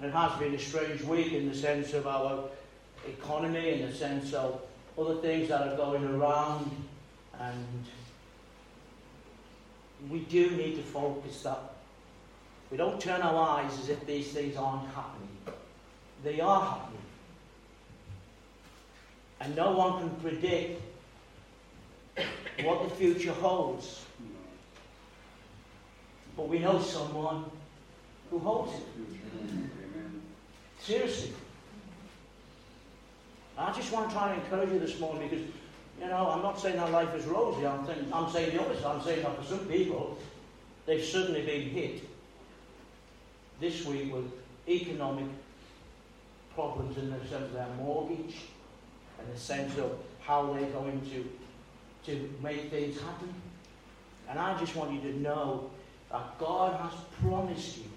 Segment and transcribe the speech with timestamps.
[0.00, 2.44] And it has been a strange week in the sense of our
[3.06, 4.62] economy, in the sense of
[4.98, 6.70] other things that are going around.
[7.38, 7.84] And
[10.08, 11.74] we do need to focus that
[12.70, 15.28] we don't turn our eyes as if these things aren't happening.
[16.24, 17.02] They are happening.
[19.40, 20.80] And no one can predict
[22.62, 24.06] what the future holds.
[26.36, 27.44] But we know someone
[28.30, 29.69] who holds it.
[30.82, 31.32] Seriously.
[33.58, 35.44] I just want to try and encourage you this morning because,
[36.00, 37.66] you know, I'm not saying that life is rosy.
[37.66, 38.86] I'm, saying, I'm saying the opposite.
[38.86, 40.16] I'm saying that for some people,
[40.86, 42.02] they've certainly been hit
[43.60, 44.32] this week with
[44.66, 45.26] economic
[46.54, 48.36] problems in the sense of their mortgage
[49.18, 53.34] and the sense of how they're going to, to make things happen.
[54.30, 55.70] And I just want you to know
[56.10, 57.89] that God has promised you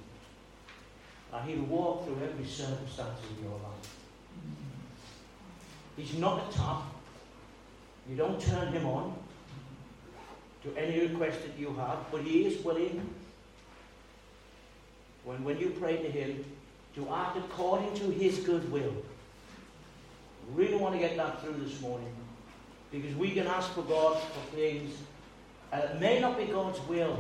[1.42, 3.98] He'll walk through every circumstance of your life.
[5.98, 6.84] He's not a tap.
[8.10, 9.16] You don't turn Him on
[10.64, 13.08] to any request that you have, but He is willing
[15.24, 16.46] when, when you pray to Him,
[16.96, 18.94] to act according to His good will.
[20.54, 22.14] Really want to get that through this morning.
[22.92, 24.96] Because we can ask for God for things,
[25.72, 27.18] and it may not be God's will.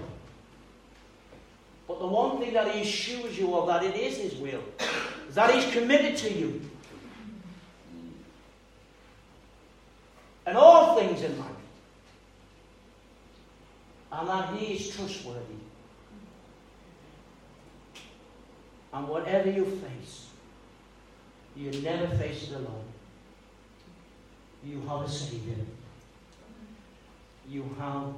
[1.87, 4.63] But the one thing that He assures you of that it is His will,
[5.27, 6.61] is that He's committed to you.
[10.45, 11.49] And all things in life.
[14.11, 15.39] And that He is trustworthy.
[18.93, 20.27] And whatever you face,
[21.55, 22.85] you never face it alone.
[24.63, 25.55] You have a Savior.
[27.49, 28.13] You have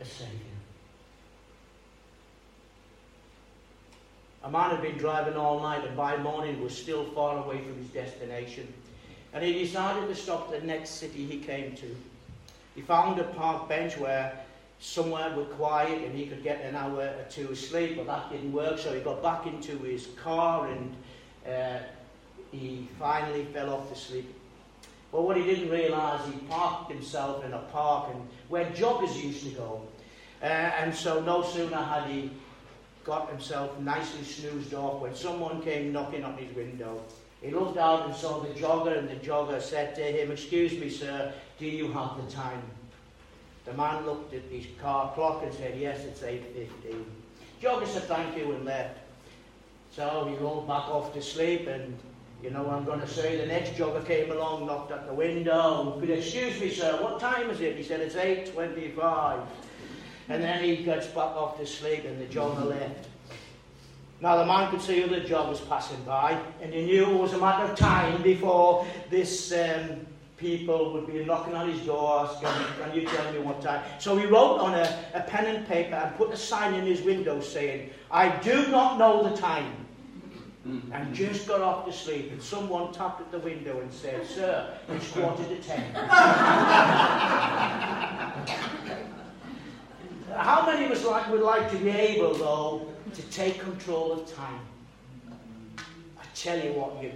[0.00, 0.53] a Savior.
[4.44, 7.78] A man had been driving all night and by morning was still far away from
[7.78, 8.70] his destination.
[9.32, 11.96] And he decided to stop at the next city he came to.
[12.74, 14.38] He found a park bench where
[14.80, 18.30] somewhere with quiet and he could get an hour or two of sleep, but that
[18.30, 20.94] didn't work, so he got back into his car and
[21.50, 21.78] uh,
[22.52, 24.30] he finally fell off to sleep.
[25.10, 29.44] But what he didn't realise, he parked himself in a park and where joggers used
[29.44, 29.82] to go.
[30.42, 32.30] Uh, and so no sooner had he
[33.04, 37.02] got himself nicely snoozed off when someone came knocking on his window.
[37.42, 40.88] He looked out and saw the jogger, and the jogger said to him, Excuse me,
[40.88, 42.62] sir, do you have the time?
[43.64, 47.04] The man looked at his car clock and said, yes, it's 8.15.
[47.62, 48.98] Jogger said thank you and left.
[49.90, 51.96] So he rolled back off to sleep and,
[52.42, 55.14] you know what I'm going to say, the next jogger came along, knocked at the
[55.14, 55.98] window.
[56.02, 57.76] Excuse me, sir, what time is it?
[57.76, 59.46] He said, it's 8.25.
[60.28, 63.08] And then he gets back off to sleep and the jogger left.
[64.20, 67.38] Now the man could see other joggers passing by and he knew it was a
[67.38, 72.48] matter of time before this um, people would be knocking on his door, asking,
[72.80, 73.82] Can you tell me what time?
[73.98, 77.02] So he wrote on a, a pen and paper and put a sign in his
[77.02, 79.72] window saying, I do not know the time.
[80.92, 84.74] And just got off to sleep, and someone tapped at the window and said, Sir,
[84.88, 85.94] it's quarter to ten.
[90.36, 94.34] How many of us like, would like to be able, though, to take control of
[94.34, 94.60] time?
[95.78, 97.12] I tell you what, you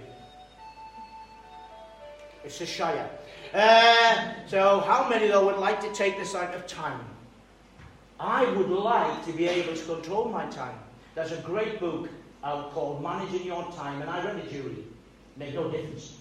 [2.43, 3.09] it's a Shire.
[3.53, 7.01] Uh, so, how many, though, would like to take the side of time?
[8.19, 10.77] I would like to be able to control my time.
[11.15, 12.09] There's a great book
[12.43, 14.85] out called Managing Your Time, and I read it, Julie.
[15.35, 16.17] Made no difference.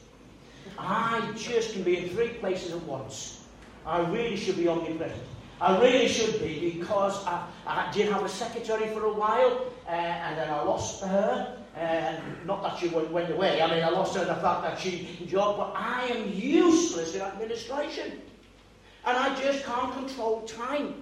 [0.78, 3.44] I just can be in three places at once.
[3.86, 5.22] I really should be omnipresent.
[5.60, 9.90] I really should be because I, I did have a secretary for a while, uh,
[9.90, 13.60] and then I lost her, and not that she went, went away.
[13.60, 17.22] I mean, I lost her the fact that she enjoyed, but I am useless in
[17.22, 18.22] administration.
[19.04, 20.94] And I just can't control time.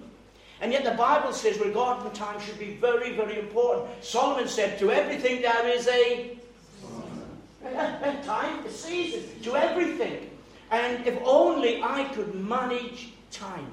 [0.59, 4.03] And yet the Bible says regarding time should be very, very important.
[4.03, 6.37] Solomon said, to everything there is a,
[7.63, 10.31] a time, a season, to everything.
[10.71, 13.69] And if only I could manage time.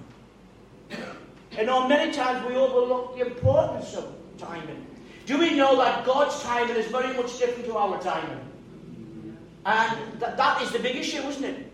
[1.57, 4.87] And on many times we overlook the importance of timing.
[5.27, 8.41] Do we know that God's timing is very much different to our timing?
[9.65, 11.73] And that, that is the big issue, isn't it?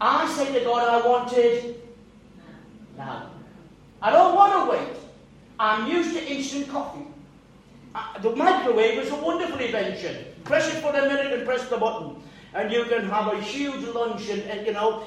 [0.00, 1.84] I say to God, I want it
[2.96, 3.30] now.
[4.00, 4.96] I don't want to wait.
[5.58, 7.06] I'm used to instant coffee.
[7.94, 10.24] Uh, the microwave is a wonderful invention.
[10.44, 12.22] Press it for a minute and press the button.
[12.54, 15.04] And you can have a huge lunch and, and you know,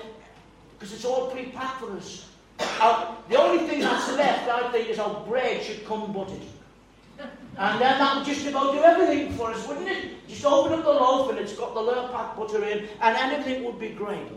[0.77, 2.27] because it's all pre-packed for us.
[2.57, 6.41] The only thing that's left, I think, is our bread should come buttered.
[7.57, 10.27] And then that would just about do everything for us, wouldn't it?
[10.27, 13.79] Just open up the loaf and it's got the Lurpak butter in, and anything would
[13.79, 14.27] be great.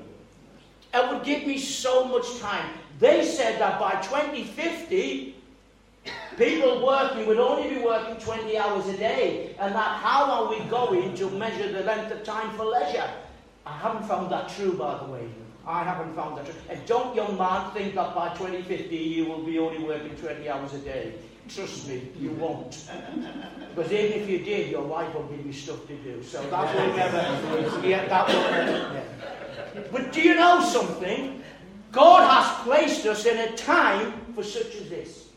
[0.93, 2.71] It would give me so much time.
[2.99, 5.35] They said that by 2050,
[6.37, 10.59] people working would only be working 20 hours a day, and that how are we
[10.65, 13.11] going to measure the length of time for leisure?
[13.65, 15.29] I haven't found that true, by the way.
[15.67, 16.47] I haven't found that.
[16.69, 20.75] And don't, young man, think that by 2050 you will be only working 20 hours
[20.75, 21.15] a day.
[21.49, 22.89] Trust me, you won't.
[23.75, 26.23] Because even if you did, your wife will give you stuff to do.
[26.23, 29.89] So that will never, yeah, that will never.
[29.91, 31.43] But do you know something?
[31.93, 35.29] God has placed us in a time for such as this.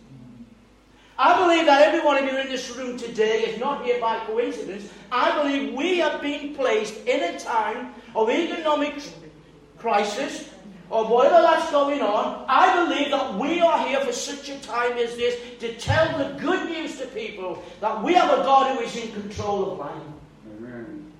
[1.19, 4.19] I believe that every one of you in this room today is not here by
[4.25, 4.89] coincidence.
[5.11, 8.99] I believe we have been placed in a time of economic
[9.77, 10.49] crisis,
[10.89, 14.93] or whatever that's going on, I believe that we are here for such a time
[14.93, 18.83] as this to tell the good news to people that we have a God who
[18.83, 20.01] is in control of life.
[20.57, 21.11] Amen.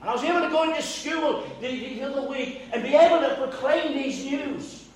[0.00, 3.20] And I was able to go into school the, the other week and be able
[3.20, 4.88] to proclaim these news.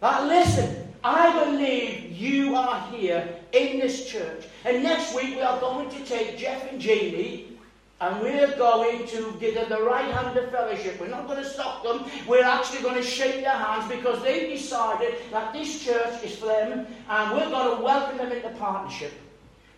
[0.00, 4.44] That listen, I believe you are here in this church.
[4.64, 7.55] And next week we are going to take Jeff and Jamie
[8.00, 11.00] and we're going to give them the right hand of fellowship.
[11.00, 12.04] We're not going to stop them.
[12.26, 16.46] We're actually going to shake their hands because they've decided that this church is for
[16.46, 19.12] them and we're going to welcome them into partnership.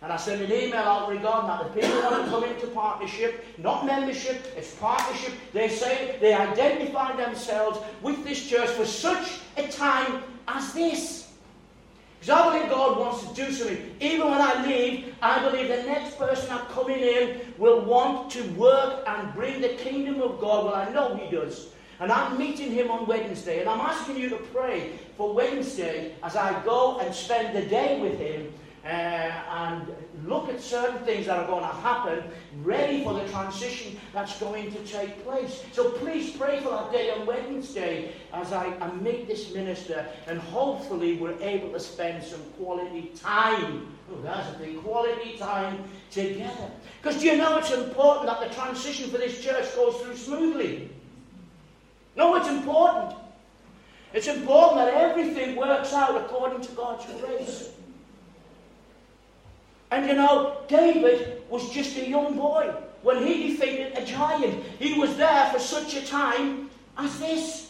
[0.01, 1.73] And I sent an email out regarding that.
[1.73, 5.33] The people want to come into partnership, not membership, it's partnership.
[5.51, 11.28] They say they identify themselves with this church for such a time as this.
[12.19, 13.95] Because I believe God wants to do something.
[13.99, 18.43] Even when I leave, I believe the next person I'm coming in will want to
[18.51, 20.65] work and bring the kingdom of God.
[20.65, 21.69] Well, I know He does.
[22.01, 23.61] And I'm meeting Him on Wednesday.
[23.61, 28.01] And I'm asking you to pray for Wednesday as I go and spend the day
[28.01, 29.87] with Him uh, and
[30.25, 32.23] look at certain things that are going to happen,
[32.63, 35.63] ready for the transition that's going to take place.
[35.71, 40.39] So please pray for that day on Wednesday as I, I meet this minister, and
[40.39, 43.95] hopefully we're able to spend some quality time.
[44.11, 46.71] Oh, that's a big quality time together.
[47.01, 50.89] Because do you know it's important that the transition for this church goes through smoothly?
[52.15, 53.15] No, it's important.
[54.13, 57.69] It's important that everything works out according to God's grace.
[59.91, 64.63] And you know, David was just a young boy when he defeated a giant.
[64.77, 67.65] He was there for such a time as this.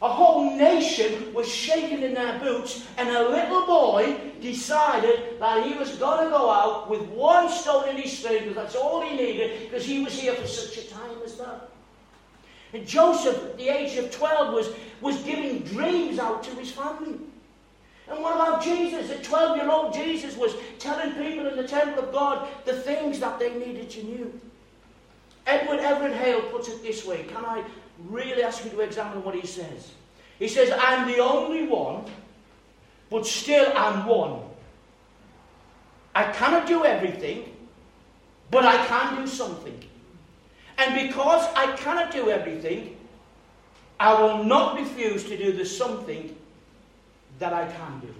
[0.00, 5.74] A whole nation was shaking in their boots, and a little boy decided that he
[5.74, 9.14] was going to go out with one stone in his sling, because that's all he
[9.16, 11.70] needed, because he was here for such a time as that.
[12.72, 14.70] And Joseph, at the age of 12, was,
[15.00, 17.20] was giving dreams out to his family.
[18.08, 19.10] And what about Jesus?
[19.10, 23.20] A 12 year old Jesus was telling people in the temple of God the things
[23.20, 24.32] that they needed to know.
[25.46, 27.24] Edward Everett Hale puts it this way.
[27.24, 27.64] Can I
[28.08, 29.92] really ask you to examine what he says?
[30.38, 32.04] He says, I'm the only one,
[33.10, 34.40] but still I'm one.
[36.14, 37.56] I cannot do everything,
[38.50, 39.82] but I can do something.
[40.78, 42.96] And because I cannot do everything,
[43.98, 46.36] I will not refuse to do the something
[47.42, 48.14] that I can do.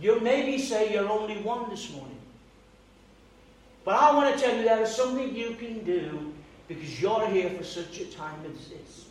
[0.00, 2.16] You maybe say you're only one this morning.
[3.84, 6.32] But I want to tell you there is something you can do
[6.68, 9.06] because you're here for such a time as this.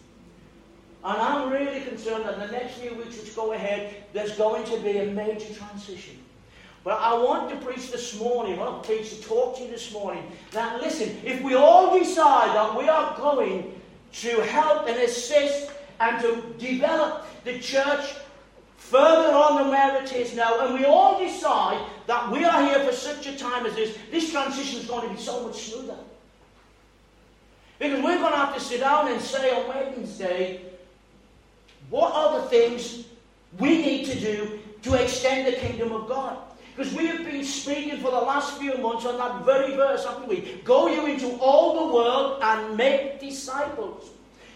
[1.03, 4.79] And I'm really concerned that the next few weeks which go ahead, there's going to
[4.79, 6.17] be a major transition.
[6.85, 9.69] But I want to preach this morning, I want to preach to talk to you
[9.69, 13.73] this morning, that listen, if we all decide that we are going
[14.13, 15.68] to help and assist
[15.99, 18.15] and to develop the church
[18.77, 22.83] further on than where it is now, and we all decide that we are here
[22.85, 25.97] for such a time as this, this transition is going to be so much smoother.
[27.77, 30.61] Because we're going to have to sit down and say on Wednesday,
[31.89, 33.05] what are the things
[33.57, 36.37] we need to do to extend the kingdom of God?
[36.75, 40.27] Because we have been speaking for the last few months on that very verse, haven't
[40.27, 40.61] we?
[40.63, 44.09] Go you into all the world and make disciples.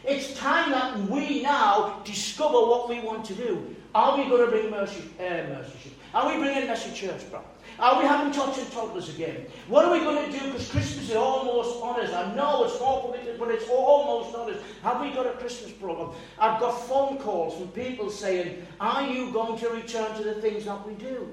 [0.06, 3.76] It's time that we now discover what we want to do.
[3.96, 5.92] Are we going to bring mercy, uh, mercyship?
[6.14, 7.46] Are we bringing Mercy Church back?
[7.80, 9.46] Are we having tots and toddlers again?
[9.68, 10.46] What are we going to do?
[10.46, 12.12] Because Christmas is almost on us.
[12.12, 14.60] I know it's not political, but it's almost on us.
[14.84, 16.10] Have we got a Christmas program?
[16.38, 20.66] I've got phone calls from people saying, Are you going to return to the things
[20.66, 21.32] that we do?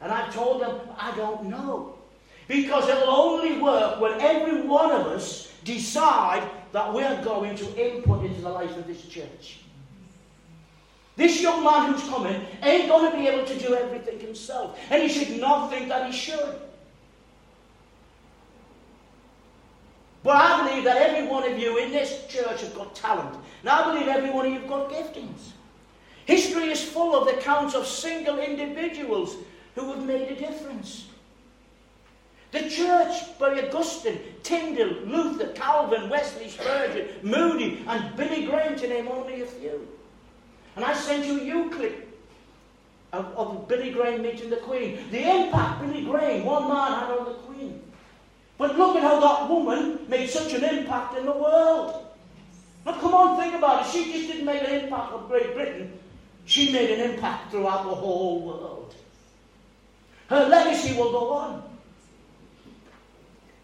[0.00, 1.94] And I've told them, I don't know.
[2.48, 6.42] Because it'll only work when every one of us decide
[6.72, 9.60] that we're going to input into the life of this church.
[11.16, 15.02] This young man who's coming ain't going to be able to do everything himself, and
[15.02, 16.56] he should not think that he should.
[20.22, 23.68] But I believe that every one of you in this church have got talent, and
[23.68, 25.50] I believe every one of you have got giftings.
[26.24, 29.36] History is full of the accounts of single individuals
[29.74, 31.06] who have made a difference.
[32.52, 39.08] The church by Augustine, Tyndale, Luther, Calvin, Wesley, Spurgeon, Moody, and Billy Graham, to name
[39.08, 39.88] only a few.
[40.76, 42.08] And I sent you a Euclid
[43.14, 44.98] of, of Billy Graham meeting the Queen.
[45.10, 47.82] The impact Billy Graham, one man, had on the Queen.
[48.58, 52.06] But look at how that woman made such an impact in the world.
[52.84, 53.92] Now, come on, think about it.
[53.92, 55.98] She just didn't make an impact on Great Britain,
[56.44, 58.94] she made an impact throughout the whole world.
[60.28, 61.71] Her legacy will go on.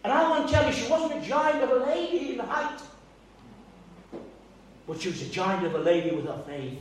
[0.05, 2.81] And I want to tell you, she wasn't a giant of a lady in height,
[4.87, 6.81] but she was a giant of a lady with her faith.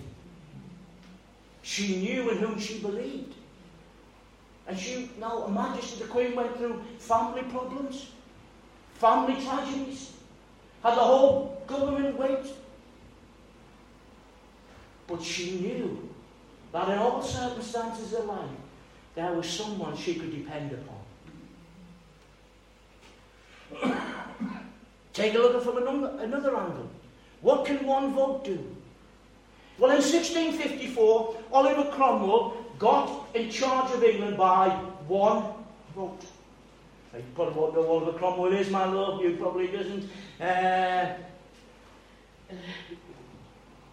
[1.62, 3.34] She knew in whom she believed.
[4.68, 8.12] And she, now, Her Majesty the Queen went through family problems,
[8.96, 10.12] family tragedies,
[10.84, 12.54] had the whole government wait.
[15.08, 16.10] But she knew
[16.74, 18.50] that in all circumstances of life,
[19.16, 20.97] there was someone she could depend upon.
[25.14, 26.90] Take a look at from another, another angle.
[27.42, 28.76] What can one vote do?
[29.80, 34.70] Well, in 1654, Oliver Cromwell got in charge of England by
[35.08, 35.44] one
[35.96, 36.26] vote.
[37.16, 39.22] You probably won't know Oliver Cromwell is, my love.
[39.22, 40.10] You probably doesn't.
[40.40, 41.14] Uh,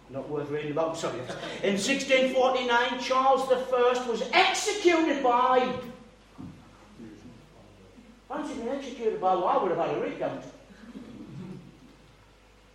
[0.09, 0.97] not worth reading about.
[0.97, 1.19] Sorry.
[1.63, 5.73] In 1649, Charles I was executed by.
[8.27, 9.35] Fancy being executed by?
[9.35, 10.43] Well, I would have had a recount.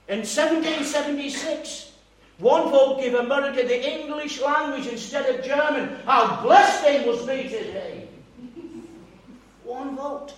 [0.08, 1.92] In 1776,
[2.38, 5.96] one vote gave America the English language instead of German.
[6.04, 8.08] How blessed they must be today.
[9.64, 10.32] One vote.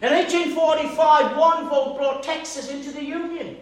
[0.00, 3.56] In 1845, one vote brought Texas into the Union.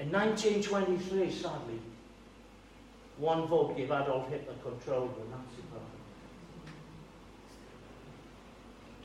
[0.00, 1.80] In 1923, sadly,
[3.18, 5.65] one vote gave Adolf Hitler control of the Nazi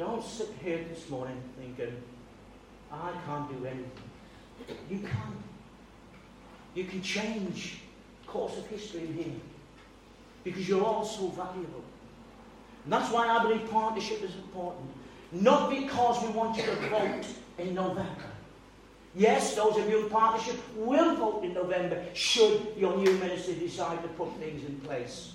[0.01, 1.95] Don't sit here this morning thinking,
[2.91, 3.91] I can't do anything.
[4.89, 5.43] You can.
[6.73, 7.81] You can change
[8.25, 9.33] course of history in here.
[10.43, 11.83] Because you're all so valuable.
[12.83, 14.89] And that's why I believe partnership is important.
[15.33, 17.25] Not because we want you to vote
[17.59, 18.31] in November.
[19.13, 24.01] Yes, those of you in partnership will vote in November should your new minister decide
[24.01, 25.33] to put things in place.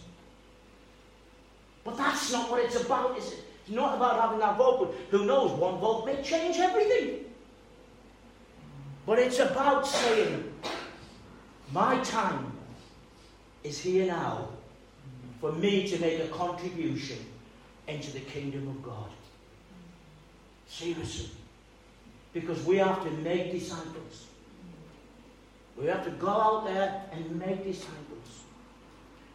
[1.84, 3.44] But that's not what it's about, is it?
[3.66, 7.24] It's not about having that vote, but who knows, one vote may change everything.
[9.04, 10.52] But it's about saying,
[11.72, 12.52] my time
[13.64, 14.48] is here now
[15.40, 17.18] for me to make a contribution
[17.88, 19.10] into the kingdom of God.
[20.68, 21.30] Seriously.
[22.32, 24.26] Because we have to make disciples.
[25.76, 28.42] We have to go out there and make disciples.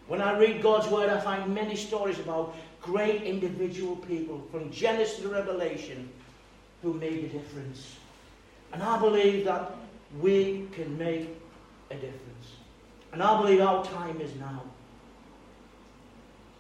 [0.08, 5.20] When I read God's word, I find many stories about great individual people from Genesis
[5.20, 6.10] to Revelation
[6.82, 7.96] who made a difference.
[8.74, 9.72] And I believe that
[10.20, 11.30] we can make
[11.90, 12.56] a difference.
[13.14, 14.64] And I believe our time is now.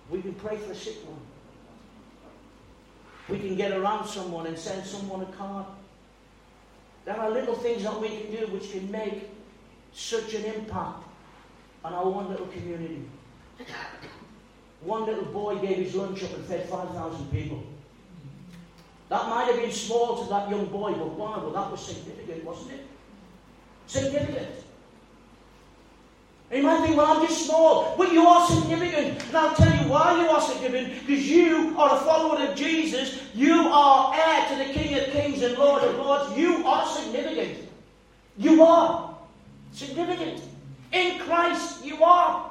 [0.09, 1.19] We can pray for a sick one.
[3.29, 5.65] We can get around someone and send someone a card.
[7.05, 9.29] There are little things that we can do which can make
[9.93, 11.03] such an impact
[11.83, 13.05] on our one little community.
[14.83, 17.63] One little boy gave his lunch up and fed 5,000 people.
[19.09, 22.43] That might have been small to that young boy, but wow, well, that was significant,
[22.45, 22.87] wasn't it?
[23.87, 24.55] Significant.
[26.51, 27.95] You might think, well, I'm just small.
[27.97, 29.23] But you are significant.
[29.27, 31.07] And I'll tell you why you are significant.
[31.07, 33.21] Because you are a follower of Jesus.
[33.33, 36.37] You are heir to the King of Kings and Lord of Lords.
[36.37, 37.69] You are significant.
[38.37, 39.15] You are
[39.71, 40.41] significant.
[40.91, 42.50] In Christ, you are.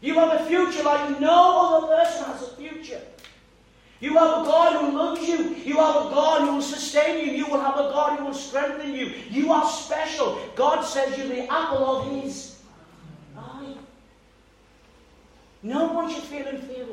[0.00, 3.00] You have a future like no other person has a future.
[4.00, 5.56] You have a God who loves you.
[5.56, 7.32] You have a God who will sustain you.
[7.32, 9.12] You will have a God who will strengthen you.
[9.28, 10.38] You are special.
[10.54, 12.60] God says you're the apple of His
[13.36, 13.74] eye.
[15.64, 16.86] No one should feel inferior.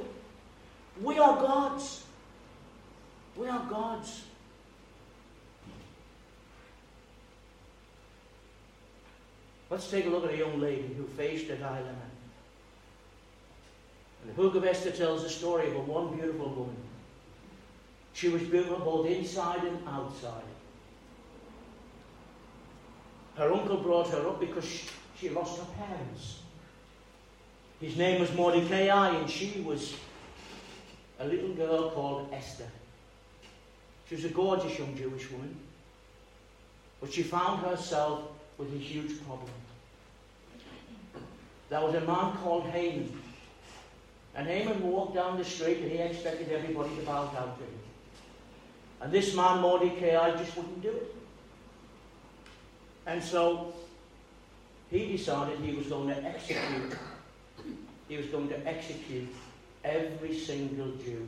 [0.99, 2.03] We are God's.
[3.35, 4.23] We are God's.
[9.69, 12.14] Let's take a look at a young lady who faced a dilemma.
[14.25, 16.75] And the book of Esther tells the story of a one beautiful woman
[18.15, 20.41] she was beautiful both inside and outside.
[23.35, 24.65] Her uncle brought her up because
[25.19, 26.39] she, lost her parents.
[27.81, 29.95] His name was Mordecai, and she was
[31.19, 32.69] a little girl called Esther.
[34.07, 35.53] She was a gorgeous young Jewish woman,
[37.01, 38.21] but she found herself
[38.57, 39.49] with a huge problem.
[41.67, 43.24] There was a man called Haman.
[44.35, 47.79] And Haman walked down the street and he expected everybody to bow down to him.
[49.01, 51.15] And this man, Mordecai, just wouldn't do it.
[53.05, 53.73] And so
[54.89, 56.97] he decided he was going to execute,
[58.07, 59.29] he was going to execute
[59.83, 61.27] every single Jew.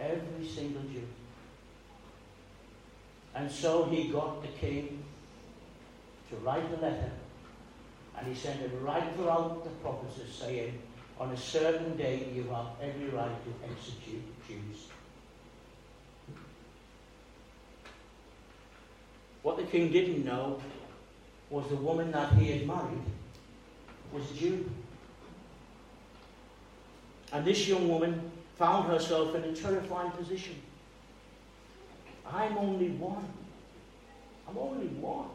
[0.00, 1.06] Every single Jew.
[3.34, 5.02] And so he got the king
[6.30, 7.10] to write the letter,
[8.20, 10.78] and he sent it right throughout the provinces, saying,
[11.18, 14.88] On a certain day you have every right to execute Jews.
[19.42, 20.60] What the king didn't know
[21.48, 23.02] was the woman that he had married
[24.12, 24.70] was a Jew.
[27.32, 30.60] And this young woman found herself in a terrifying position.
[32.30, 33.26] I'm only one.
[34.46, 35.28] I'm only one.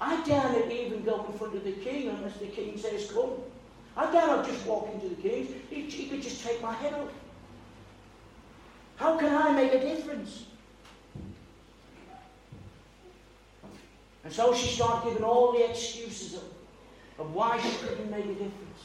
[0.00, 3.30] I dare not even go in front of the king unless the king says come.
[3.96, 5.62] I dare not just walk into the king.
[5.70, 7.10] He, he could just take my head off.
[8.96, 10.46] How can I make a difference?
[14.24, 16.44] And so she started giving all the excuses of,
[17.18, 18.80] of why she couldn't make a difference.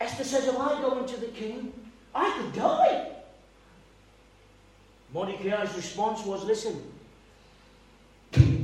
[0.00, 1.72] Esther says, If I go into the king,
[2.14, 3.10] I could die.
[5.12, 6.80] Mordecai's response was, Listen,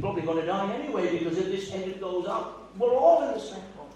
[0.05, 3.41] probably going to die anyway because if this head goes up, we're all in the
[3.41, 3.91] same boat.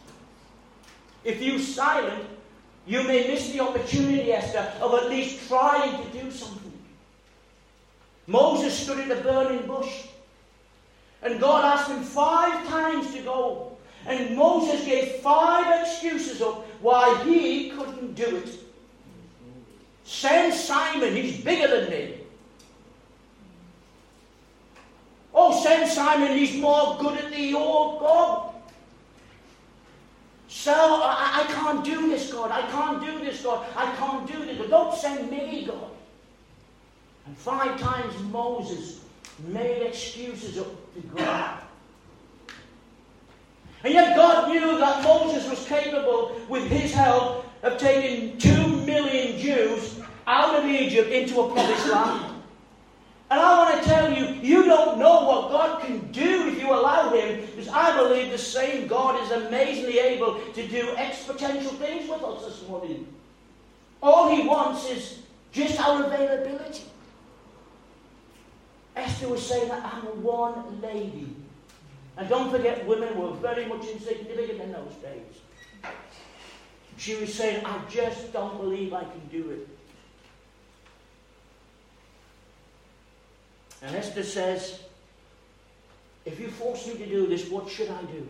[1.22, 2.24] If you're silent,
[2.86, 6.72] you may miss the opportunity, Esther, of at least trying to do something.
[8.26, 10.06] Moses stood in the burning bush.
[11.20, 13.76] And God asked him five times to go.
[14.06, 18.48] And Moses gave five excuses of why he couldn't do it.
[20.04, 22.17] Send Simon, he's bigger than me.
[25.40, 28.54] Oh, send Simon, he's more good at the old God.
[30.48, 32.50] So I, I can't do this, God.
[32.50, 33.64] I can't do this, God.
[33.76, 34.58] I can't do this.
[34.58, 35.90] But don't send me, God.
[37.26, 38.98] And five times Moses
[39.46, 41.60] made excuses up to God.
[43.84, 49.38] And yet God knew that Moses was capable, with his help, of taking two million
[49.38, 52.37] Jews out of Egypt into a promised land.
[53.30, 56.72] And I want to tell you, you don't know what God can do if you
[56.72, 62.08] allow Him, because I believe the same God is amazingly able to do exponential things
[62.08, 63.06] with us this morning.
[64.02, 65.18] All He wants is
[65.52, 66.84] just our availability.
[68.96, 71.36] Esther was saying that I'm one lady.
[72.16, 75.92] And don't forget, women were very much insignificant in those days.
[76.96, 79.68] She was saying, I just don't believe I can do it.
[83.82, 84.80] And Esther says,
[86.24, 88.26] If you force me to do this, what should I do?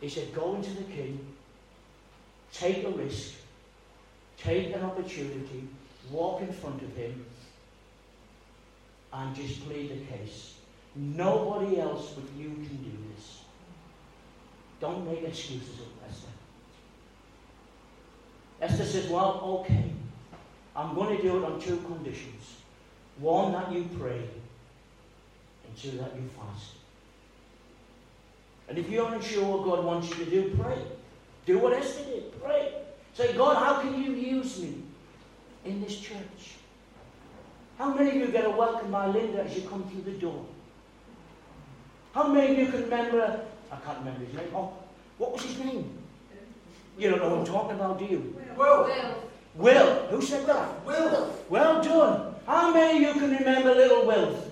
[0.00, 1.34] He said, Go into the king,
[2.52, 3.34] take a risk,
[4.38, 5.68] take an opportunity,
[6.10, 7.24] walk in front of him
[9.12, 10.54] and just plead the case.
[10.94, 13.42] Nobody else but you can do this.
[14.80, 15.68] Don't make excuses
[16.08, 16.28] Esther.
[18.62, 19.92] Esther says, Well, okay.
[20.80, 22.56] I'm going to do it on two conditions.
[23.18, 24.18] One, that you pray,
[25.66, 26.72] and two, that you fast.
[28.68, 30.78] And if you're unsure what God wants you to do, pray.
[31.44, 32.42] Do what Esther did.
[32.42, 32.72] Pray.
[33.14, 34.82] Say, God, how can you use me?
[35.64, 36.56] in this church.
[37.78, 40.44] How many of you get a welcome by Linda as you come through the door?
[42.12, 43.40] How many of you can remember,
[43.70, 44.72] I can't remember his name, oh,
[45.18, 45.98] what was his name?
[46.98, 48.42] You don't know what I'm talking about, do you?
[48.56, 48.84] Will.
[48.84, 49.29] Will.
[49.54, 50.06] Will.
[50.08, 50.84] Who said that?
[50.84, 51.34] Will.
[51.48, 52.34] Well done.
[52.46, 54.50] How many of you can remember little Will?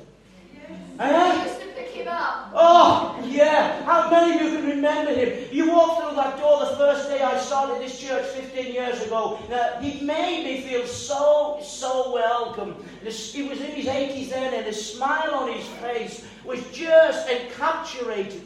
[0.99, 1.57] Yes.
[1.57, 1.59] Eh?
[1.99, 2.51] him up.
[2.55, 3.85] Oh, yeah.
[3.85, 5.49] How many of you can remember him?
[5.53, 9.39] You walked through that door the first day I started this church 15 years ago.
[9.51, 12.77] Now, he made me feel so, so welcome.
[13.03, 18.43] He was in his 80s then, and the smile on his face was just encapsulated.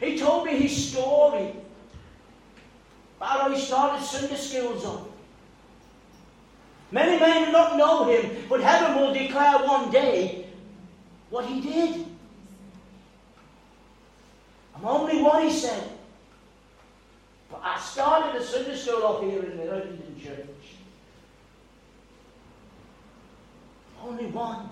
[0.00, 1.52] He told me his story
[3.54, 5.10] he started Sunday schools up.
[6.90, 10.46] Many may not know him, but heaven will declare one day
[11.30, 12.06] what he did.
[14.76, 15.90] I'm only one, he said.
[17.50, 20.46] But I started a Sunday school up here in the Huntington Church.
[24.02, 24.68] Only one.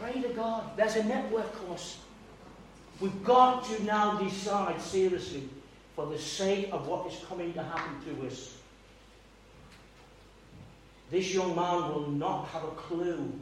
[0.00, 0.76] Pray to God.
[0.76, 1.98] There's a network course.
[3.02, 5.48] We've got to now decide seriously
[5.96, 8.56] for the sake of what is coming to happen to us.
[11.10, 13.32] This young man will not have a clue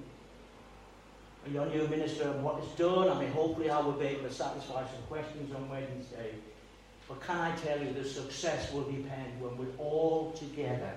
[1.52, 3.08] your new minister of what is done.
[3.08, 6.34] I mean, hopefully I will be able to satisfy some questions on Wednesday.
[7.06, 10.92] But can I tell you the success will depend when we're all together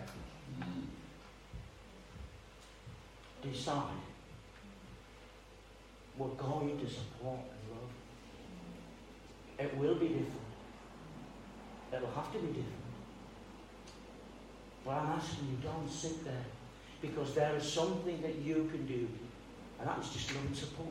[3.41, 3.84] decide
[6.17, 7.52] we're going to support and.
[9.63, 10.32] It will be different.
[11.93, 12.67] It'll have to be different.
[14.86, 16.45] But I'm asking you, don't sit there
[17.02, 19.08] because there is something that you can do,
[19.80, 20.89] and that is just love and support.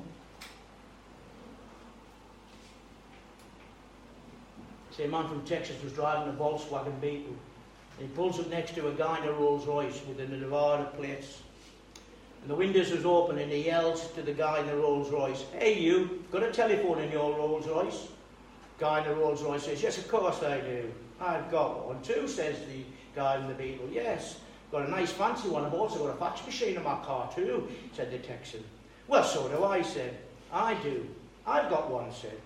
[4.97, 7.35] See, a man from Texas was driving a Volkswagen Beetle.
[7.99, 11.43] He pulls up next to a guy in a Rolls Royce with a Nevada plates.
[12.41, 15.45] And the windows was open and he yells to the guy in the Rolls Royce,
[15.53, 18.09] Hey you, got a telephone in your Rolls Royce?
[18.83, 20.93] Guy in the Rolls Royce says, Yes, of course I do.
[21.21, 22.83] I've got one too, says the
[23.15, 23.89] guy in the Beetle.
[23.93, 24.41] Yes,
[24.73, 25.65] got a nice fancy one.
[25.65, 28.65] I've also got a fax machine in my car too, said the Texan.
[29.07, 30.19] Well, so do I, said.
[30.53, 31.07] I do.
[31.47, 32.37] I've got one, said.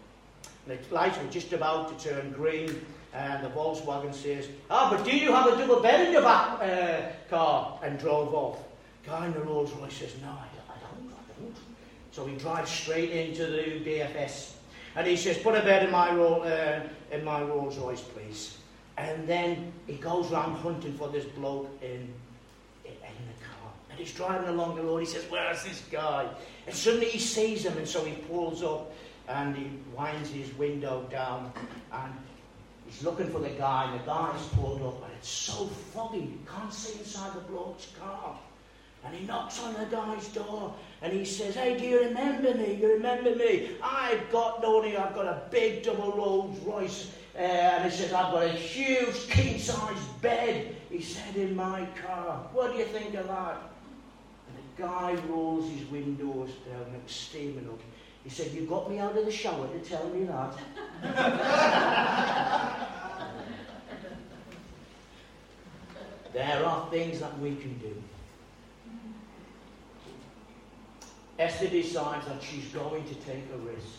[0.69, 5.07] And the lights were just about to turn green, and the Volkswagen says, Ah, but
[5.07, 7.81] do you have a double bed in your back uh, car?
[7.83, 8.59] And drove off.
[9.07, 11.57] Guy in the Rolls Royce says, No, I don't, I don't,
[12.11, 14.56] So he drives straight into the DFS.
[14.97, 18.57] And he says, Put a bed in my, uh, in my Rolls Royce, please.
[18.97, 22.13] And then he goes round hunting for this bloke in,
[22.85, 23.71] in, in the car.
[23.91, 24.99] And he's driving along the road.
[24.99, 26.27] He says, Where's this guy?
[26.67, 28.91] And suddenly he sees him, and so he pulls up
[29.29, 31.53] and he winds his window down
[31.93, 32.13] and
[32.87, 33.91] he's looking for the guy.
[33.91, 37.89] And the guy's pulled up, and it's so foggy, you can't see inside the bloke's
[37.99, 38.39] car.
[39.07, 42.75] And he knocks on the guy's door and he says, Hey, do you remember me?
[42.75, 43.71] You remember me?
[43.83, 47.13] I've got only, I've got a big double Rolls Royce.
[47.37, 51.87] Uh, and he says, I've got a huge king size bed, he said, in my
[52.03, 52.49] car.
[52.53, 53.61] What do you think of that?
[54.49, 57.79] And the guy rolls his windows down and steaming up.
[58.25, 60.53] He said, You got me out of the shower to tell me that?
[66.33, 67.95] there are things that we can do.
[71.39, 73.99] Esther decides that she's going to take a risk.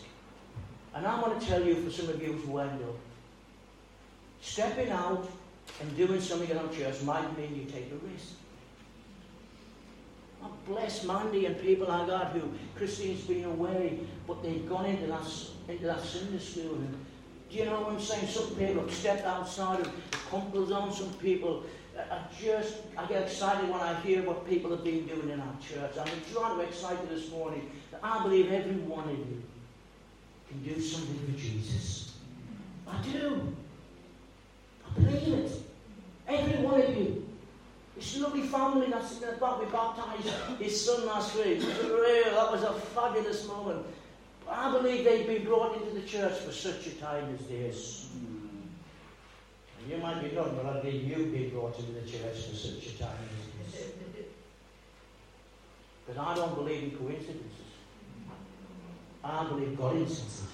[0.94, 2.96] And I want to tell you, for some of you who up,
[4.40, 5.28] stepping out
[5.80, 8.34] and doing something in our church might mean you take a risk.
[10.42, 15.06] I bless Mandy and people like that who Christine's been away, but they've gone into
[15.06, 15.26] that
[15.68, 16.74] into that Sunday school.
[16.74, 17.06] And
[17.50, 18.26] do you know what I'm saying?
[18.26, 19.92] Some people have stepped outside of
[20.30, 20.92] comfortable zone.
[20.92, 21.64] Some people
[22.10, 25.56] I just I get excited when I hear what people have been doing in our
[25.60, 25.92] church.
[25.98, 29.42] I'm trying to excited this morning that I believe every one of you
[30.48, 32.14] can do something for Jesus.
[32.86, 33.54] I do.
[34.86, 35.62] I believe it.
[36.26, 37.28] Every one of you.
[37.96, 40.28] It's a lovely family that's that we baptized
[40.60, 41.60] his son last week.
[41.60, 43.84] Real, that was a fabulous moment.
[44.46, 48.08] But I believe they've been brought into the church for such a time as this.
[49.88, 52.86] You might be none, but I believe you've been brought into the church for such
[52.88, 53.16] a time
[53.66, 53.86] as this.
[56.06, 57.68] Because I don't believe in coincidences.
[59.24, 60.48] I believe God instances.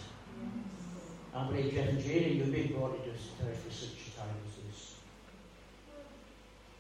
[1.35, 4.37] I believe Jeff and Janie, you've been brought into this church for such a time
[4.47, 4.95] as this.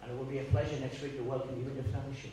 [0.02, 2.30] And it will be a pleasure next week to welcome you into fellowship.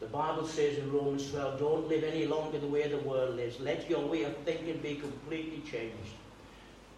[0.00, 3.60] The Bible says in Romans 12, don't live any longer the way the world lives.
[3.60, 6.14] Let your way of thinking be completely changed.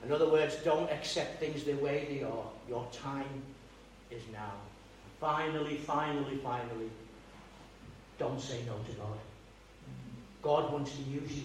[0.05, 2.47] In other words, don't accept things the way they are.
[2.69, 3.43] Your time
[4.11, 4.55] is now.
[5.21, 6.91] Finally, finally, finally,
[8.19, 9.19] don't say no to God.
[10.43, 11.45] God wants to use you.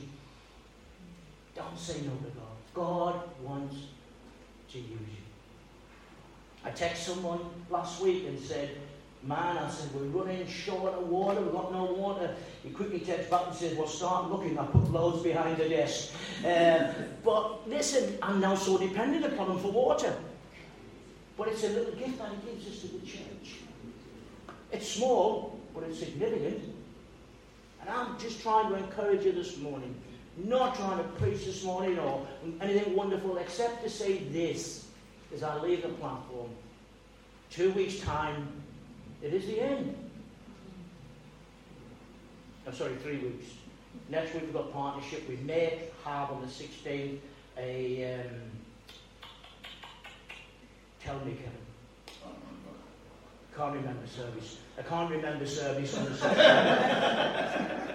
[1.56, 2.48] Don't say no to God.
[2.74, 3.76] God wants
[4.72, 5.28] to use you.
[6.66, 7.40] I texted someone
[7.70, 8.72] last week and said,
[9.28, 12.34] Man, I said, we're running short of water, we've got no water.
[12.64, 14.58] He quickly texts back and says, Well, start looking.
[14.58, 16.14] I put loads behind the desk.
[16.46, 16.94] Uh,
[17.26, 20.16] but listen, I'm now so dependent upon him for water.
[21.38, 23.56] But it's a little gift that he gives us to the church.
[24.72, 26.64] It's small, but it's significant.
[27.82, 29.94] And I'm just trying to encourage you this morning.
[30.38, 32.26] Not trying to preach this morning or
[32.62, 34.88] anything wonderful, except to say this
[35.34, 36.50] as I leave the platform.
[37.50, 38.48] Two weeks' time,
[39.22, 39.96] it is the end.
[42.66, 43.46] I'm sorry, three weeks.
[44.10, 45.28] Next week we've got partnership.
[45.28, 47.20] We may have on the 16th
[47.58, 48.20] a.
[48.20, 48.36] Um,
[51.04, 51.52] tell me, Kevin.
[53.56, 54.58] Can't remember service.
[54.78, 57.94] I can't remember service on the 16th.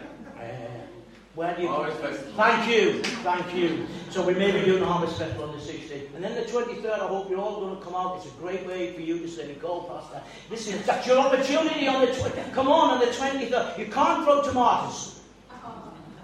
[1.35, 2.33] Where do you Harvest Festival.
[2.37, 3.87] Thank you, thank you.
[4.11, 6.15] So we may be doing the Harvest Festival on the 16th.
[6.15, 8.17] And then the 23rd, I hope you're all going to come out.
[8.19, 10.21] It's a great way for you to say, go, Pastor.
[10.51, 12.53] Listen, that's your opportunity on the 20th.
[12.53, 13.79] Come on, on the 23rd.
[13.79, 15.21] You can't throw tomatoes.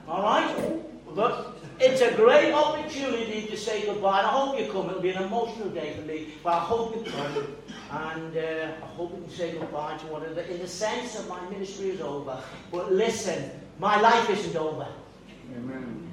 [0.07, 0.83] All right?
[1.15, 4.19] But it's a great opportunity to say goodbye.
[4.19, 4.91] And I hope you come.
[4.91, 6.35] It'll be an emotional day for me.
[6.45, 7.47] But I hope you come.
[7.91, 11.27] And uh, I hope we can say goodbye to one another in the sense that
[11.29, 12.39] my ministry is over.
[12.71, 14.87] But listen, my life isn't over.
[15.57, 16.11] Amen.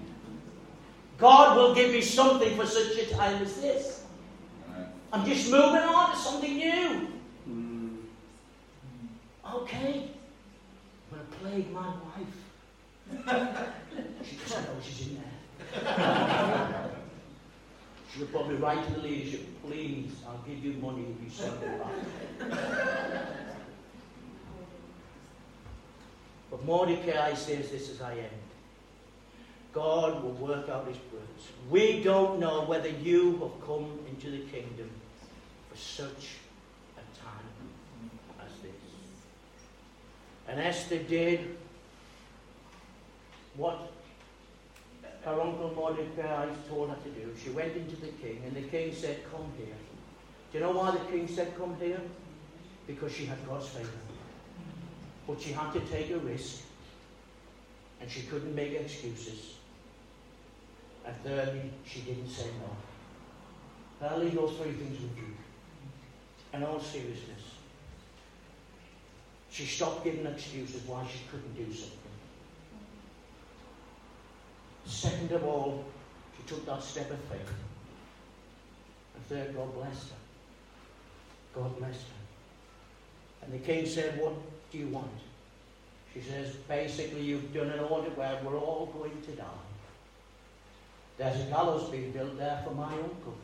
[1.18, 4.04] God will give me something for such a time as this.
[5.14, 7.08] I'm just moving on to something new.
[7.50, 7.98] Mm.
[9.54, 10.10] Okay.
[11.12, 12.36] I'm going to plague my wife.
[14.24, 15.22] she doesn't know she's in
[15.74, 16.90] there.
[18.16, 21.80] She'll probably write to the leadership, please, I'll give you money if you send it
[21.80, 21.92] back.
[26.50, 28.30] but Mordecai says this as I end.
[29.72, 31.50] God will work out his words.
[31.70, 34.90] We don't know whether you have come into the kingdom
[35.70, 36.38] for such
[36.98, 38.72] a time as this.
[40.48, 41.58] And Esther did
[43.58, 43.92] what
[45.24, 47.36] her uncle Mordecai told her to do.
[47.44, 49.76] She went into the king, and the king said, Come here.
[50.52, 52.02] Do you know why the king said, Come here?
[52.88, 53.90] Because she had God's favour.
[55.28, 56.62] But she had to take a risk,
[58.00, 59.56] and she couldn't make excuses.
[61.06, 64.08] And thirdly, she didn't say no.
[64.08, 65.36] I'll leave those three things with you.
[66.54, 67.42] In all seriousness,
[69.50, 72.00] she stopped giving excuses why she couldn't do something.
[74.86, 75.86] Second of all,
[76.38, 77.52] she took that step of faith.
[79.16, 81.62] And third, God blessed her.
[81.62, 82.15] God blessed her.
[83.46, 84.34] And the king said, What
[84.72, 85.12] do you want?
[86.14, 89.44] She says, Basically, you've done an order where we're all going to die.
[91.18, 93.38] There's a gallows being built there for my uncle.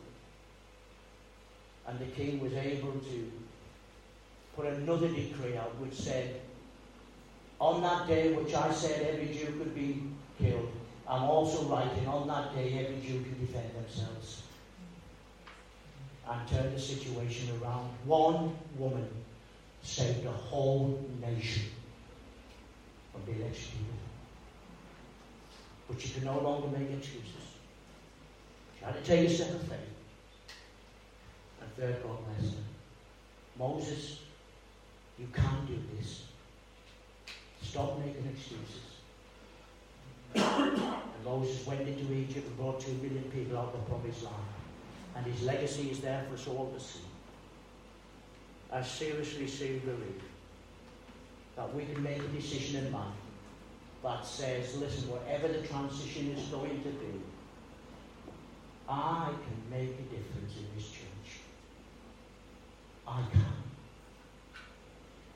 [1.86, 3.32] And the king was able to
[4.56, 6.40] put another decree out which said,
[7.60, 10.02] On that day which I said every Jew could be
[10.38, 10.70] killed,
[11.08, 14.42] I'm also writing on that day every Jew can defend themselves.
[16.28, 17.90] And turn the situation around.
[18.04, 19.08] One woman
[19.82, 21.64] saved a whole nation
[23.12, 23.86] from being executed.
[25.88, 27.42] But you can no longer make excuses.
[28.80, 29.78] Had to take a step of faith.
[31.60, 32.58] And third, God bless her.
[33.58, 34.18] Moses,
[35.18, 36.24] you can't do this.
[37.62, 38.82] Stop making excuses.
[40.34, 44.34] and Moses went into Egypt and brought two million people out of the promised land.
[45.14, 47.00] And his legacy is there for us all to see.
[48.72, 50.22] I seriously, seriously believe
[51.56, 53.12] that we can make a decision in mind
[54.02, 57.20] that says, listen, whatever the transition is going to be,
[58.88, 61.40] I can make a difference in this church.
[63.06, 63.44] I can.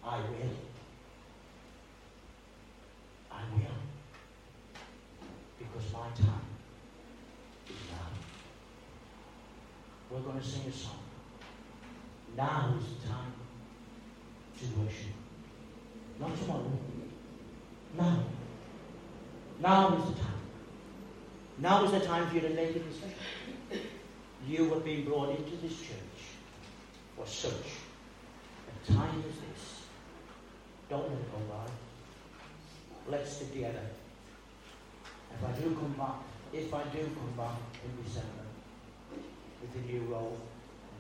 [0.03, 0.57] I will.
[3.31, 3.81] I will.
[5.59, 6.47] Because my time
[7.69, 8.09] is now.
[10.11, 11.06] We're going to sing a song.
[12.37, 13.33] Now is the time
[14.59, 15.15] to worship.
[16.21, 16.71] Not tomorrow.
[17.97, 18.25] Now.
[19.61, 20.33] Now is the time.
[21.59, 23.15] Now is the time for you to make a decision.
[24.47, 26.21] You have been brought into this church
[27.17, 27.53] for such
[28.69, 29.83] a time as this.
[30.91, 33.11] Don't let it go by.
[33.11, 33.81] Let's stick together.
[35.33, 36.17] If I do come back,
[36.53, 38.45] if I do come back in December
[39.63, 40.39] with a new role,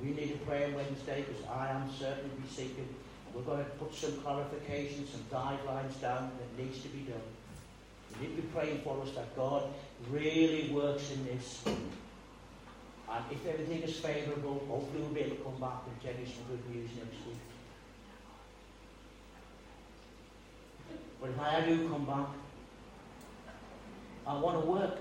[0.03, 2.89] we need to pray on Wednesday because I am certainly be seeking.
[3.35, 7.21] We're going to put some clarifications, some guidelines down that needs to be done.
[8.21, 9.65] We need to be praying for us that God
[10.11, 11.63] really works in this.
[11.67, 16.27] And if everything is favourable, hopefully we'll be able to come back and tell you
[16.27, 17.37] some good news next week.
[21.21, 22.29] But if I do come back,
[24.27, 24.99] I want to work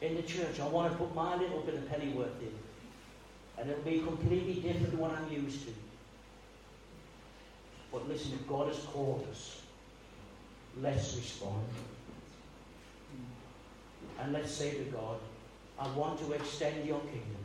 [0.00, 0.58] in the church.
[0.60, 2.65] I want to put my little bit of pennyworth in.
[3.58, 5.72] And it'll be completely different to what I'm used to.
[7.92, 9.62] But listen, if God has called us,
[10.80, 11.64] let's respond.
[14.20, 15.18] And let's say to God,
[15.78, 17.36] I want to extend your kingdom.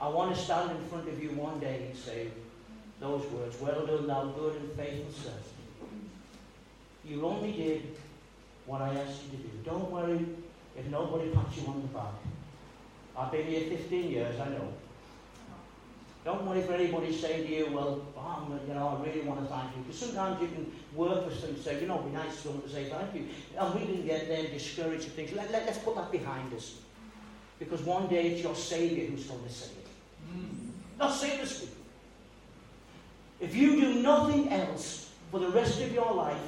[0.00, 2.28] I want to stand in front of you one day and say
[3.00, 5.44] those words, Well done, thou good and faithful servant.
[7.04, 7.96] You only did
[8.66, 9.50] what I asked you to do.
[9.64, 10.24] Don't worry
[10.78, 12.14] if nobody pats you on the back.
[13.20, 14.72] I've been here 15 years, I know.
[16.24, 19.46] Don't worry if anybody saying to you, well, oh, you know, I really want to
[19.46, 19.82] thank you.
[19.82, 22.48] Because sometimes you can work for something and say, you know, it'd be nice for
[22.48, 23.26] someone to say thank you.
[23.58, 25.32] And we can get then discouraged and things.
[25.32, 26.76] Let, let, let's put that behind us.
[27.58, 29.86] Because one day it's your Saviour who's going to say it.
[30.34, 30.70] Mm.
[30.98, 31.68] Not seriously.
[33.38, 36.38] If you do nothing else for the rest of your life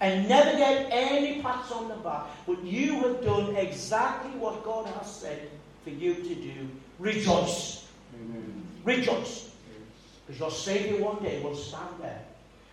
[0.00, 4.86] and never get any pats on the back, but you have done exactly what God
[4.86, 5.48] has said
[5.84, 6.68] for you to do,
[6.98, 7.86] rejoice.
[8.14, 8.66] Amen.
[8.84, 9.50] Rejoice.
[10.26, 12.22] Because your Saviour one day will stand there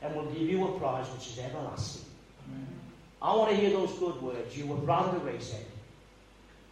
[0.02, 2.06] and will give you a prize which is everlasting.
[2.47, 2.67] Amen.
[3.21, 4.58] I want to hear those good words.
[4.58, 5.65] You would rather the race head.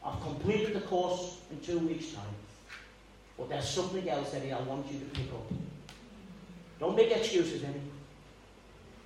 [0.03, 2.23] I've completed the course in two weeks' time.
[3.37, 5.51] But there's something else, Eddie, I want you to pick up.
[6.79, 7.81] Don't make excuses, Eddie.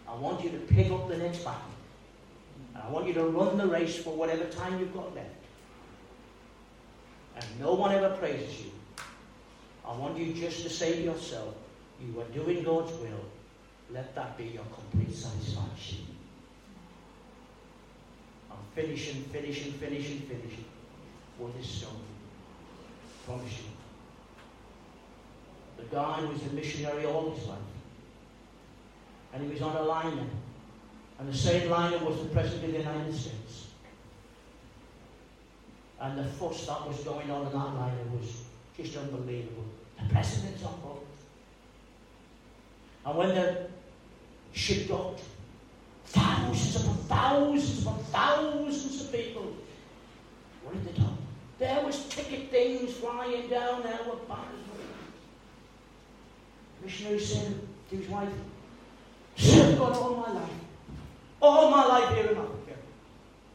[0.08, 1.62] I want you to pick up the next battle.
[2.76, 5.30] And I want you to run the race for whatever time you've got left.
[7.36, 8.72] And no one ever praises you.
[9.86, 11.56] I want you just to say to yourself,
[12.02, 13.26] you are doing God's will.
[13.92, 16.06] Let that be your complete satisfaction.
[18.50, 20.66] I'm finishing, finishing, finishing, finishing
[21.40, 22.02] with this song.
[23.26, 23.66] Promise you.
[25.78, 27.58] The guy was a missionary all his life.
[29.34, 30.28] And he was on a liner.
[31.20, 33.68] And the same liner was the President of the United States.
[36.04, 38.44] And the fuss that was going on in that liner was
[38.76, 39.64] just unbelievable.
[39.98, 41.00] The President's on board.
[43.06, 43.68] And when the
[44.52, 45.22] ship docked,
[46.08, 49.56] thousands upon thousands upon thousands of people
[50.66, 51.14] were in the dock.
[51.58, 54.64] There was ticket things flying down there with banners
[56.84, 57.56] missionary said
[57.90, 58.30] to his wife,
[59.38, 60.50] Serve God all my life.
[61.42, 62.76] All my life here in Africa.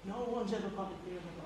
[0.07, 1.38] No one's ever got it here in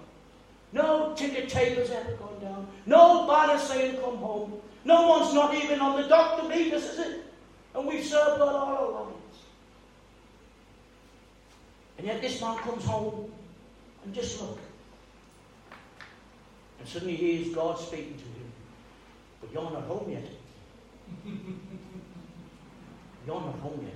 [0.72, 2.66] No ticket tables ever gone down.
[2.86, 4.54] No banner saying come home.
[4.84, 7.24] No one's not even on the dock to meet us, is it?
[7.74, 9.38] And we've served God all our lives.
[11.98, 13.30] And yet this man comes home
[14.04, 14.58] and just look.
[16.80, 18.52] And suddenly he hears God speaking to him.
[19.40, 20.24] But you're not home yet.
[23.24, 23.94] You're not home yet.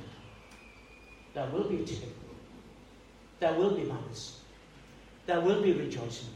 [1.34, 2.14] There will be ticket.
[3.40, 4.40] There will be madness.
[5.26, 6.28] There will be rejoicing.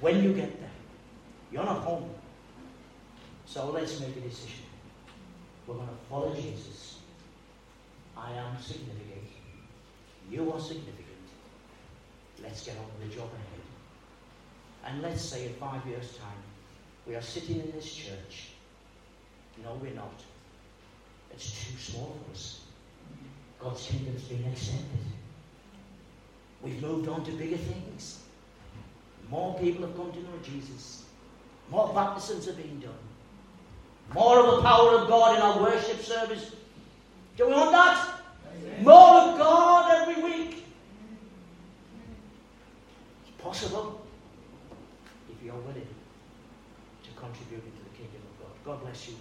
[0.00, 0.70] When you get there,
[1.52, 2.08] you're not home.
[3.44, 4.64] So let's make a decision.
[5.66, 6.98] We're going to follow Jesus.
[8.16, 9.28] I am significant.
[10.30, 11.06] You are significant.
[12.42, 13.60] Let's get on with the job ahead.
[14.86, 16.42] And let's say in five years' time,
[17.06, 18.48] we are sitting in this church.
[19.62, 20.22] No, we're not.
[21.32, 22.60] It's too small for us.
[23.58, 24.86] God's kingdom's been extended.
[26.62, 28.20] We've moved on to bigger things.
[29.30, 31.04] More people have come to know Jesus.
[31.70, 32.92] More baptisms are being done.
[34.12, 36.50] More of the power of God in our worship service.
[37.36, 38.20] Do we want that?
[38.52, 38.84] Amen.
[38.84, 40.64] More of God every week.
[43.22, 44.04] It's possible
[45.30, 45.86] if you're willing
[47.04, 48.78] to contribute into the kingdom of God.
[48.78, 49.14] God bless you.